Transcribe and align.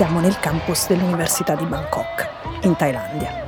Siamo 0.00 0.20
nel 0.20 0.38
campus 0.38 0.86
dell'Università 0.88 1.54
di 1.54 1.66
Bangkok, 1.66 2.26
in 2.62 2.74
Thailandia. 2.74 3.46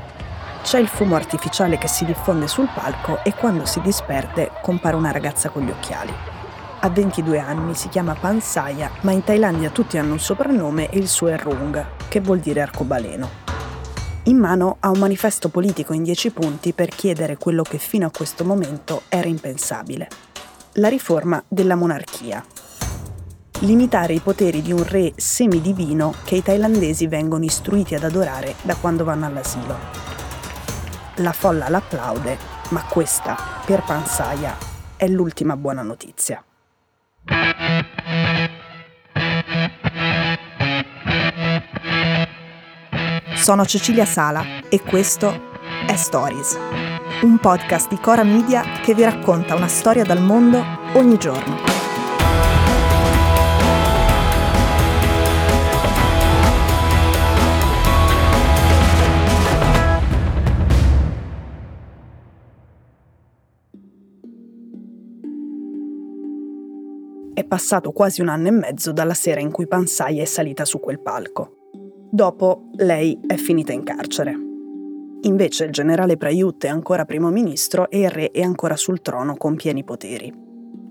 C'è 0.62 0.78
il 0.78 0.86
fumo 0.86 1.14
artificiale 1.14 1.78
che 1.78 1.88
si 1.88 2.04
diffonde 2.04 2.46
sul 2.46 2.68
palco 2.74 3.24
e 3.24 3.32
quando 3.32 3.64
si 3.64 3.80
disperde 3.80 4.50
compare 4.60 4.95
una 4.95 5.12
ragazza 5.12 5.48
con 5.48 5.62
gli 5.62 5.70
occhiali. 5.70 6.12
Ha 6.80 6.91
22 6.91 7.38
anni, 7.38 7.74
si 7.74 7.88
chiama 7.88 8.12
Pansaya, 8.12 8.91
ma 9.00 9.12
in 9.12 9.24
Thailandia 9.24 9.70
tutti 9.70 9.96
hanno 9.96 10.12
un 10.12 10.20
soprannome 10.20 10.91
e 10.91 10.98
il 10.98 11.09
suo 11.09 11.28
è 11.28 11.38
Rung, 11.38 11.86
che 12.09 12.20
vuol 12.20 12.41
dire 12.41 12.60
arcobaleno. 12.60 13.30
In 14.24 14.37
mano 14.37 14.77
ha 14.80 14.91
un 14.91 14.98
manifesto 14.98 15.48
politico 15.48 15.95
in 15.95 16.02
10 16.02 16.32
punti 16.32 16.74
per 16.74 16.91
chiedere 16.91 17.38
quello 17.38 17.62
che 17.62 17.78
fino 17.78 18.06
a 18.06 18.10
questo 18.14 18.45
momento 18.45 19.05
era 19.09 19.27
impensabile. 19.27 20.06
La 20.73 20.88
riforma 20.88 21.42
della 21.48 21.77
monarchia, 21.77 22.45
limitare 23.62 24.12
i 24.12 24.21
poteri 24.21 24.61
di 24.62 24.73
un 24.73 24.84
re 24.87 25.12
semidivino 25.16 26.15
che 26.25 26.37
i 26.37 26.43
thailandesi 26.43 27.07
vengono 27.07 27.45
istruiti 27.45 27.95
ad 27.95 28.05
adorare 28.05 28.55
da 28.62 28.75
quando 28.75 29.05
vanno 29.05 29.27
all'asilo. 29.27 29.77
La 31.16 31.33
folla 31.33 31.69
l'applaude, 31.69 32.38
ma 32.71 32.85
questa, 32.85 33.37
per 33.65 33.83
Pansaya, 33.85 34.57
è 34.97 35.07
l'ultima 35.07 35.57
buona 35.57 35.83
notizia. 35.83 36.43
Sono 43.35 43.65
Cecilia 43.65 44.05
Sala 44.05 44.45
e 44.69 44.80
questo 44.83 45.51
è 45.87 45.97
Stories, 45.97 46.57
un 47.23 47.38
podcast 47.38 47.88
di 47.88 47.99
Cora 47.99 48.23
Media 48.23 48.63
che 48.82 48.95
vi 48.95 49.02
racconta 49.02 49.54
una 49.54 49.69
storia 49.69 50.04
dal 50.04 50.21
mondo 50.21 50.65
ogni 50.95 51.19
giorno. 51.19 51.82
Passato 67.53 67.92
quasi 67.92 68.22
un 68.22 68.28
anno 68.28 68.48
e 68.48 68.50
mezzo 68.50 68.92
dalla 68.92 69.12
sera 69.12 69.38
in 69.38 69.50
cui 69.50 69.66
Pansai 69.66 70.20
è 70.20 70.25
salita 70.25 70.64
su 70.64 70.81
quel 70.81 71.00
palco. 71.00 71.69
Dopo, 72.10 72.70
lei 72.76 73.20
è 73.26 73.34
finita 73.34 73.75
in 73.75 73.82
carcere. 73.82 74.34
Invece 75.25 75.64
il 75.64 75.70
generale 75.70 76.16
Prayut 76.16 76.64
è 76.64 76.69
ancora 76.69 77.04
primo 77.04 77.28
ministro 77.28 77.91
e 77.91 78.00
il 78.00 78.10
re 78.10 78.30
è 78.30 78.41
ancora 78.41 78.75
sul 78.75 79.03
trono 79.03 79.36
con 79.36 79.56
pieni 79.56 79.84
poteri. 79.84 80.32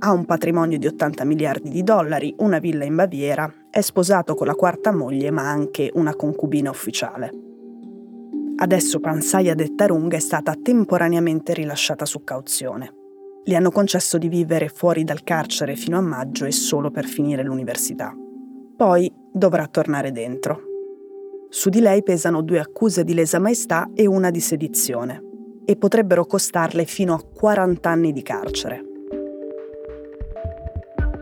Ha 0.02 0.12
un 0.12 0.26
patrimonio 0.26 0.78
di 0.78 0.86
80 0.86 1.24
miliardi 1.24 1.72
di 1.72 1.82
dollari, 1.82 2.36
una 2.38 2.60
villa 2.60 2.86
in 2.86 2.94
Baviera, 2.94 3.52
è 3.72 3.82
sposato 3.82 4.36
con 4.36 4.46
la 4.46 4.54
quarta 4.54 4.94
moglie 4.94 5.32
ma 5.32 5.50
anche 5.50 5.90
una 5.96 6.16
concubina 6.16 6.70
ufficiale. 6.70 7.32
Adesso 8.58 9.00
Pansaya 9.00 9.56
Dettarung 9.56 10.14
è 10.14 10.20
stata 10.20 10.54
temporaneamente 10.62 11.56
rilasciata 11.56 12.06
su 12.06 12.24
cauzione. 12.24 13.01
Le 13.44 13.56
hanno 13.56 13.72
concesso 13.72 14.20
di 14.20 14.30
vivere 14.30 14.70
fuori 14.70 15.04
dal 15.04 15.24
carcere 15.24 15.76
fino 15.76 15.98
a 15.98 16.02
maggio 16.02 16.46
e 16.46 16.52
solo 16.52 16.92
per 16.92 17.06
finire 17.06 17.44
l'università. 17.44 18.16
Poi 18.78 19.12
dovrà 19.34 19.68
tornare 19.68 20.12
dentro. 20.12 20.62
Su 21.50 21.70
di 21.70 21.80
lei 21.80 22.04
pesano 22.04 22.42
due 22.44 22.60
accuse 22.60 23.04
di 23.04 23.16
lesa 23.16 23.40
maestà 23.40 23.90
e 23.96 24.06
una 24.06 24.30
di 24.30 24.40
sedizione 24.40 25.24
e 25.66 25.76
potrebbero 25.76 26.26
costarle 26.26 26.86
fino 26.86 27.14
a 27.14 27.22
40 27.22 27.90
anni 27.90 28.12
di 28.12 28.22
carcere. 28.22 28.86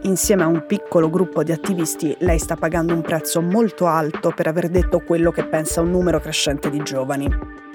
Insieme 0.03 0.44
a 0.44 0.47
un 0.47 0.66
piccolo 0.66 1.09
gruppo 1.09 1.44
di 1.44 1.52
attivisti, 1.52 2.16
lei 2.19 2.40
sta 2.40 2.56
pagando 2.56 2.94
un 2.94 3.02
prezzo 3.02 3.41
molto 3.41 3.85
alto 3.85 4.31
per 4.35 4.47
aver 4.47 4.69
detto 4.69 5.00
quello 5.00 5.31
che 5.31 5.46
pensa 5.46 5.81
un 5.81 5.91
numero 5.91 6.19
crescente 6.19 6.69
di 6.69 6.81
giovani, 6.84 7.28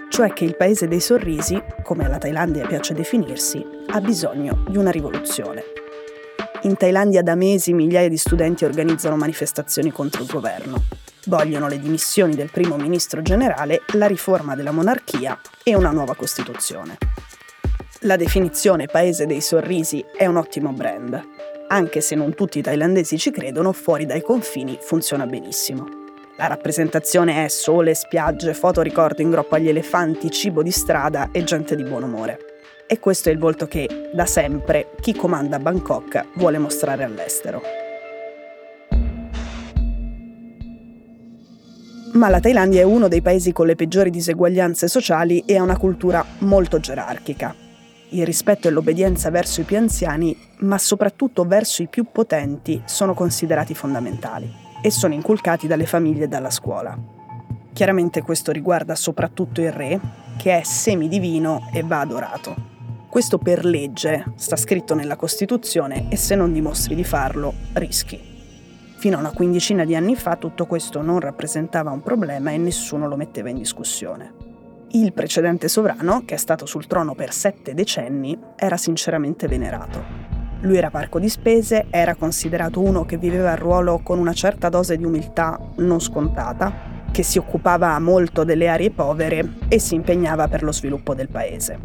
cioè 0.09 0.33
che 0.33 0.45
il 0.45 0.57
paese 0.57 0.89
dei 0.89 1.01
sorrisi, 1.01 1.61
come 1.83 2.05
alla 2.05 2.19
Thailandia 2.19 2.67
piace 2.67 2.95
definirsi, 2.95 3.65
ha 3.89 4.01
bisogno 4.01 4.65
di 4.69 4.77
una 4.77 4.91
rivoluzione. 4.91 5.63
In 6.63 6.77
Thailandia 6.77 7.23
da 7.23 7.35
mesi 7.35 7.75
migliaia 7.75 8.09
di 8.09 8.17
studenti 8.17 8.65
organizzano 8.65 9.17
manifestazioni 9.17 9.93
contro 9.93 10.23
il 10.23 10.31
governo. 10.31 10.85
Vogliono 11.27 11.69
le 11.69 11.79
dimissioni 11.79 12.35
del 12.35 12.51
primo 12.51 12.77
ministro 12.77 13.23
generale, 13.23 13.83
la 13.93 14.07
riforma 14.07 14.55
della 14.55 14.73
monarchia 14.73 15.39
e 15.63 15.75
una 15.75 15.91
nuova 15.91 16.15
Costituzione. 16.15 16.97
La 18.01 18.17
definizione 18.17 18.87
Paese 18.87 19.27
dei 19.27 19.41
Sorrisi 19.41 20.05
è 20.17 20.27
un 20.27 20.37
ottimo 20.37 20.73
brand. 20.73 21.21
Anche 21.69 22.01
se 22.01 22.15
non 22.15 22.35
tutti 22.35 22.59
i 22.59 22.63
thailandesi 22.63 23.19
ci 23.19 23.31
credono, 23.31 23.73
fuori 23.73 24.07
dai 24.07 24.23
confini 24.23 24.79
funziona 24.81 25.27
benissimo. 25.27 26.04
La 26.37 26.49
rappresentazione 26.49 27.45
è 27.45 27.49
sole, 27.49 27.95
spiagge, 27.95 28.55
fotoricordo 28.55 29.23
in 29.23 29.31
groppa 29.31 29.55
agli 29.55 29.69
elefanti, 29.69 30.33
cibo 30.33 30.65
di 30.65 30.73
strada 30.73 31.29
e 31.31 31.45
gente 31.45 31.77
di 31.77 31.85
buon 31.85 32.03
umore. 32.03 32.39
E 32.89 32.99
questo 32.99 33.29
è 33.29 33.33
il 33.33 33.39
volto 33.39 33.69
che, 33.69 34.11
da 34.13 34.27
sempre, 34.27 34.91
chi 35.01 35.15
comanda 35.15 35.61
Bangkok 35.61 36.31
vuole 36.35 36.59
mostrare 36.59 37.05
all'estero. 37.05 37.63
Ma 42.15 42.29
la 42.29 42.41
Thailandia 42.41 42.81
è 42.81 42.85
uno 42.85 43.07
dei 43.07 43.23
paesi 43.23 43.53
con 43.53 43.67
le 43.67 43.77
peggiori 43.77 44.11
diseguaglianze 44.11 44.89
sociali 44.89 45.45
e 45.47 45.57
ha 45.57 45.63
una 45.63 45.79
cultura 45.79 46.25
molto 46.39 46.81
gerarchica. 46.81 47.55
Il 48.09 48.27
rispetto 48.27 48.67
e 48.67 48.73
l'obbedienza 48.73 49.31
verso 49.31 49.61
i 49.61 49.65
più 49.65 49.77
anziani, 49.77 50.37
ma 50.59 50.79
soprattutto 50.79 51.45
verso 51.45 51.83
i 51.83 51.87
più 51.87 52.07
potenti, 52.11 52.83
sono 52.87 53.15
considerati 53.15 53.75
fondamentali 53.75 54.64
e 54.85 54.91
sono 54.91 55.15
inculcati 55.15 55.67
dalle 55.67 55.87
famiglie 55.87 56.25
e 56.25 56.29
dalla 56.29 56.51
scuola. 56.51 56.95
Chiaramente 57.73 58.21
questo 58.21 58.53
riguarda 58.53 58.95
soprattutto 58.95 59.63
il 59.63 59.73
re, 59.73 59.99
che 60.37 60.59
è 60.59 60.63
semidivino 60.63 61.71
e 61.73 61.83
va 61.83 62.01
adorato. 62.01 62.55
Questo 63.09 63.39
per 63.39 63.65
legge 63.65 64.33
sta 64.35 64.57
scritto 64.57 64.95
nella 64.95 65.17
Costituzione 65.17 66.11
e 66.11 66.17
se 66.17 66.35
non 66.35 66.53
dimostri 66.53 66.95
di 66.95 67.03
farlo, 67.03 67.55
rischi. 67.73 68.21
Fino 68.99 69.17
a 69.17 69.21
una 69.21 69.33
quindicina 69.33 69.87
di 69.87 69.97
anni 69.97 70.17
fa 70.17 70.37
tutto 70.37 70.67
questo 70.67 71.01
non 71.01 71.19
rappresentava 71.19 71.91
un 71.91 72.03
problema 72.03 72.51
e 72.51 72.59
nessuno 72.59 73.09
lo 73.09 73.17
metteva 73.17 73.49
in 73.49 73.57
discussione. 73.57 74.35
Il 74.91 75.15
precedente 75.15 75.69
sovrano, 75.69 76.25
che 76.27 76.35
è 76.35 76.39
stato 76.39 76.67
sul 76.67 76.87
trono 76.87 77.15
per 77.15 77.33
sette 77.33 77.73
decenni, 77.73 78.39
era 78.55 78.77
sinceramente 78.77 79.49
venerato. 79.49 80.24
Lui 80.65 80.79
era 80.79 80.89
parco 80.89 81.19
di 81.19 81.29
spese, 81.29 81.87
era 81.91 82.15
considerato 82.15 82.81
uno 82.81 83.05
che 83.05 83.19
viveva 83.19 83.53
il 83.53 83.59
ruolo 83.59 84.01
con 84.03 84.19
una 84.19 84.33
certa 84.33 84.71
dose 84.71 84.97
di 84.97 85.05
umiltà 85.05 85.61
non 85.77 86.01
scontata, 86.01 86.73
che 87.13 87.23
si 87.23 87.37
occupava 87.37 87.99
molto 87.99 88.45
delle 88.45 88.69
aree 88.69 88.91
povere 88.91 89.57
e 89.69 89.79
si 89.79 89.95
impegnava 89.95 90.49
per 90.49 90.63
lo 90.63 90.73
sviluppo 90.73 91.15
del 91.15 91.29
paese. 91.29 91.79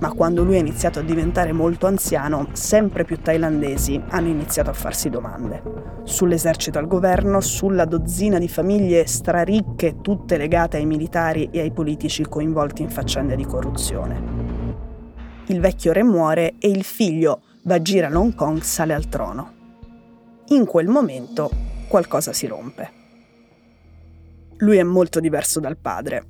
Ma 0.00 0.10
quando 0.14 0.42
lui 0.42 0.56
ha 0.56 0.58
iniziato 0.58 0.98
a 0.98 1.02
diventare 1.02 1.52
molto 1.52 1.86
anziano, 1.86 2.48
sempre 2.54 3.04
più 3.04 3.20
thailandesi 3.20 4.02
hanno 4.08 4.28
iniziato 4.28 4.70
a 4.70 4.74
farsi 4.74 5.08
domande. 5.08 5.62
Sull'esercito 6.02 6.80
al 6.80 6.88
governo, 6.88 7.40
sulla 7.40 7.84
dozzina 7.84 8.40
di 8.40 8.48
famiglie 8.48 9.06
straricche, 9.06 10.00
tutte 10.00 10.36
legate 10.36 10.76
ai 10.76 10.86
militari 10.86 11.50
e 11.52 11.60
ai 11.60 11.70
politici 11.70 12.24
coinvolti 12.24 12.82
in 12.82 12.90
faccende 12.90 13.36
di 13.36 13.44
corruzione. 13.44 14.20
Il 15.46 15.60
vecchio 15.60 15.92
re 15.92 16.02
muore 16.02 16.54
e 16.58 16.68
il 16.68 16.82
figlio, 16.82 17.42
Vajira 17.64 18.10
Hong 18.18 18.34
Kong 18.34 18.60
sale 18.60 18.92
al 18.92 19.08
trono. 19.08 19.52
In 20.48 20.66
quel 20.66 20.88
momento 20.88 21.48
qualcosa 21.86 22.32
si 22.32 22.48
rompe. 22.48 22.90
Lui 24.56 24.78
è 24.78 24.82
molto 24.82 25.20
diverso 25.20 25.60
dal 25.60 25.76
padre. 25.76 26.26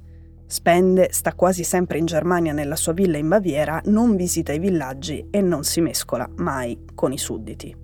Spende, 0.46 1.08
sta 1.10 1.32
quasi 1.32 1.64
sempre 1.64 1.96
in 1.96 2.04
Germania 2.04 2.52
nella 2.52 2.76
sua 2.76 2.92
villa 2.92 3.16
in 3.16 3.28
Baviera, 3.28 3.80
non 3.86 4.14
visita 4.14 4.52
i 4.52 4.58
villaggi 4.58 5.28
e 5.30 5.40
non 5.40 5.64
si 5.64 5.80
mescola 5.80 6.28
mai 6.36 6.84
con 6.94 7.12
i 7.12 7.18
sudditi. 7.18 7.74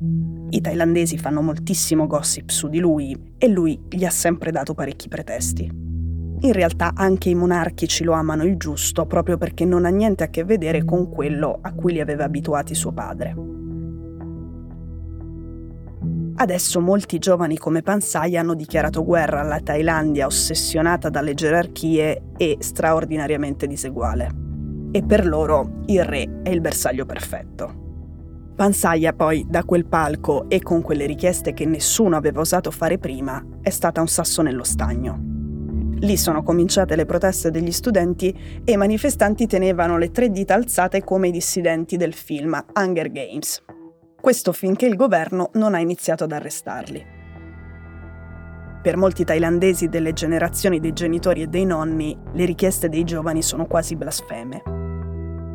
I 0.51 0.61
thailandesi 0.61 1.17
fanno 1.17 1.41
moltissimo 1.41 2.07
gossip 2.07 2.51
su 2.51 2.69
di 2.69 2.81
lui 2.81 3.33
e 3.39 3.49
lui 3.49 3.81
gli 3.89 4.05
ha 4.05 4.11
sempre 4.11 4.51
dato 4.51 4.75
parecchi 4.75 5.09
pretesti. 5.09 5.88
In 6.41 6.53
realtà 6.53 6.93
anche 6.95 7.31
i 7.31 7.35
monarchici 7.35 8.05
lo 8.05 8.13
amano 8.13 8.45
il 8.45 8.57
giusto 8.57 9.07
proprio 9.07 9.37
perché 9.37 9.65
non 9.65 9.85
ha 9.85 9.89
niente 9.89 10.23
a 10.23 10.29
che 10.29 10.45
vedere 10.45 10.85
con 10.85 11.09
quello 11.09 11.59
a 11.61 11.73
cui 11.73 11.93
li 11.93 12.01
aveva 12.01 12.25
abituati 12.25 12.75
suo 12.75 12.93
padre. 12.93 13.35
Adesso 16.41 16.81
molti 16.81 17.19
giovani 17.19 17.59
come 17.59 17.83
Pansai 17.83 18.37
hanno 18.37 18.55
dichiarato 18.55 19.05
guerra 19.05 19.41
alla 19.41 19.59
Thailandia 19.59 20.27
ossessionata 20.27 21.09
dalle 21.09 21.35
gerarchie 21.35 22.23
e 22.37 22.59
straordinariamente 22.61 23.67
diseguale. 23.67 24.31
E 24.93 25.03
per 25.03 25.27
loro 25.27 25.81
il 25.87 26.05
re 26.05 26.41
è 26.45 26.51
il 26.51 26.61
bersaglio 26.61 27.05
perfetto. 27.05 27.87
Pansaya 28.55 29.13
poi, 29.13 29.45
da 29.49 29.65
quel 29.65 29.87
palco 29.87 30.49
e 30.49 30.63
con 30.63 30.83
quelle 30.83 31.07
richieste 31.07 31.53
che 31.53 31.65
nessuno 31.65 32.17
aveva 32.17 32.41
osato 32.41 32.71
fare 32.71 32.99
prima, 32.99 33.45
è 33.61 33.71
stata 33.71 34.01
un 34.01 34.09
sasso 34.09 34.41
nello 34.43 34.65
stagno. 34.65 35.28
Lì 36.01 36.17
sono 36.17 36.45
cominciate 36.45 36.95
le 36.95 37.07
proteste 37.07 37.51
degli 37.51 37.73
studenti 37.73 38.63
e 38.65 38.73
i 38.73 38.77
manifestanti 38.77 39.47
tenevano 39.47 39.99
le 39.99 40.13
tre 40.13 40.31
dita 40.31 40.55
alzate 40.55 41.03
come 41.03 41.29
i 41.29 41.33
dissidenti 41.33 41.97
del 41.97 42.15
film 42.15 42.57
Hunger 42.75 43.11
Games. 43.11 43.65
Questo 44.21 44.53
finché 44.53 44.87
il 44.87 44.95
governo 44.95 45.51
non 45.55 45.75
ha 45.75 45.81
iniziato 45.81 46.25
ad 46.25 46.33
arrestarli. 46.33 47.17
Per 48.81 48.97
molti 48.97 49.25
thailandesi 49.25 49.89
delle 49.89 50.13
generazioni 50.13 50.79
dei 50.79 50.93
genitori 50.93 51.43
e 51.43 51.47
dei 51.49 51.65
nonni, 51.65 52.17
le 52.33 52.45
richieste 52.45 52.89
dei 52.89 53.03
giovani 53.03 53.43
sono 53.43 53.67
quasi 53.67 53.97
blasfeme. 53.97 54.63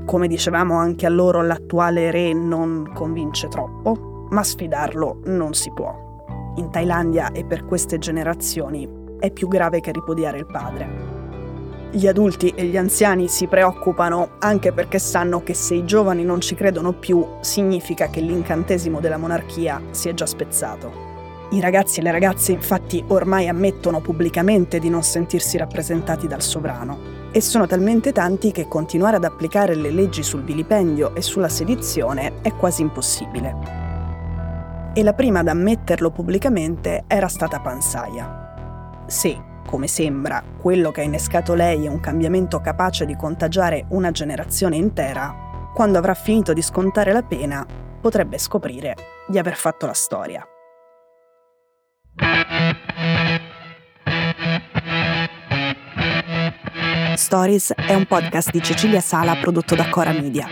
Come 0.06 0.28
dicevamo 0.28 0.76
anche 0.76 1.06
a 1.06 1.10
loro, 1.10 1.42
l'attuale 1.42 2.12
re 2.12 2.34
non 2.34 2.92
convince 2.94 3.48
troppo, 3.48 4.28
ma 4.30 4.44
sfidarlo 4.44 5.22
non 5.26 5.54
si 5.54 5.72
può. 5.72 5.96
In 6.58 6.70
Thailandia 6.70 7.32
e 7.32 7.46
per 7.46 7.64
queste 7.64 7.98
generazioni 7.98 9.02
è 9.24 9.32
più 9.32 9.48
grave 9.48 9.80
che 9.80 9.94
ripudiare 9.94 10.38
il 10.38 10.46
padre. 10.46 11.12
Gli 11.92 12.08
adulti 12.08 12.50
e 12.50 12.66
gli 12.66 12.76
anziani 12.76 13.30
si 13.30 13.48
preoccupano 13.48 14.32
anche 14.40 14.74
perché 14.74 15.00
sanno 15.00 15.44
che 15.44 15.54
se 15.54 15.76
i 15.76 15.86
giovani 15.86 16.26
non 16.26 16.42
ci 16.42 16.56
credono 16.56 16.92
più, 16.92 17.26
significa 17.40 18.10
che 18.10 18.20
l'incantesimo 18.20 19.00
della 19.00 19.16
monarchia 19.16 19.82
si 19.92 20.10
è 20.10 20.14
già 20.14 20.26
spezzato. 20.26 21.12
I 21.52 21.62
ragazzi 21.62 22.02
e 22.02 22.04
le 22.04 22.12
ragazze 22.12 22.52
infatti 22.52 23.02
ormai 23.08 23.48
ammettono 23.48 24.02
pubblicamente 24.02 24.78
di 24.78 24.90
non 24.90 25.04
sentirsi 25.04 25.56
rappresentati 25.56 26.28
dal 26.28 26.42
sovrano 26.42 27.22
e 27.32 27.40
sono 27.40 27.66
talmente 27.66 28.12
tanti 28.12 28.52
che 28.52 28.68
continuare 28.68 29.16
ad 29.16 29.24
applicare 29.24 29.76
le 29.76 29.92
leggi 29.92 30.22
sul 30.22 30.44
vilipendio 30.44 31.16
e 31.16 31.22
sulla 31.22 31.50
sedizione 31.50 32.42
è 32.42 32.54
quasi 32.56 32.82
impossibile. 32.82 33.56
E 34.94 35.02
la 35.02 35.14
prima 35.14 35.40
ad 35.40 35.48
ammetterlo 35.48 36.12
pubblicamente 36.12 37.06
era 37.08 37.30
stata 37.30 37.62
Pansaia. 37.62 38.44
Sì, 39.14 39.40
come 39.68 39.86
sembra, 39.86 40.44
quello 40.60 40.90
che 40.90 41.02
ha 41.02 41.04
innescato 41.04 41.54
lei 41.54 41.86
è 41.86 41.88
un 41.88 42.00
cambiamento 42.00 42.60
capace 42.62 43.06
di 43.06 43.16
contagiare 43.16 43.86
una 43.90 44.10
generazione 44.10 44.76
intera, 44.76 45.70
quando 45.72 46.00
avrà 46.00 46.16
finito 46.16 46.52
di 46.52 46.64
scontare 46.64 47.14
la 47.14 47.22
pena, 47.22 47.64
potrebbe 48.02 48.40
scoprire 48.40 48.96
di 49.28 49.38
aver 49.38 49.56
fatto 49.56 49.86
la 49.86 49.94
storia. 49.94 50.44
Stories 57.14 57.74
è 57.76 57.94
un 57.94 58.08
podcast 58.08 58.50
di 58.50 58.64
Cecilia 58.64 59.00
Sala 59.00 59.36
prodotto 59.36 59.76
da 59.76 59.90
Cora 59.90 60.12
Media. 60.12 60.48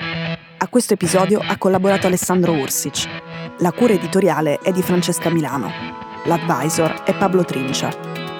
A 0.59 0.67
questo 0.67 0.93
episodio 0.93 1.41
ha 1.43 1.57
collaborato 1.57 2.05
Alessandro 2.05 2.53
Ursic. 2.53 3.07
La 3.57 3.71
cura 3.71 3.93
editoriale 3.93 4.59
è 4.59 4.71
di 4.71 4.83
Francesca 4.83 5.31
Milano. 5.31 5.71
L'advisor 6.25 7.01
è 7.01 7.15
Pablo 7.15 7.43
Trincia. 7.43 8.20